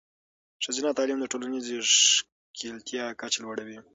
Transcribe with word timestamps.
ښځینه 0.63 0.91
تعلیم 0.97 1.17
د 1.21 1.25
ټولنیزې 1.31 1.75
ښکیلتیا 1.93 3.05
کچه 3.19 3.39
لوړوي. 3.43 3.79